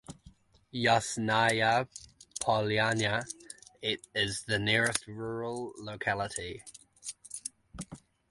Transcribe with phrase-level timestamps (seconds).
[0.73, 1.87] Yasnaya
[2.41, 3.23] Polyana
[3.83, 6.63] is the nearest rural locality.